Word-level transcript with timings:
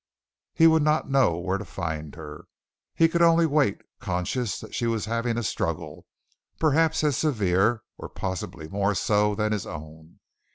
He 0.55 0.65
would 0.65 0.81
not 0.81 1.11
know 1.11 1.37
where 1.37 1.59
to 1.59 1.63
find 1.63 2.15
her. 2.15 2.45
He 2.95 3.07
could 3.07 3.21
only 3.21 3.45
wait, 3.45 3.83
conscious 3.99 4.59
that 4.59 4.73
she 4.73 4.87
was 4.87 5.05
having 5.05 5.37
a 5.37 5.43
struggle, 5.43 6.07
perhaps 6.59 7.03
as 7.03 7.15
severe, 7.19 7.83
or 7.99 8.09
possibly 8.09 8.67
more 8.67 8.95
so, 8.95 9.35
than 9.35 9.51
his 9.51 9.67
own. 9.67 10.19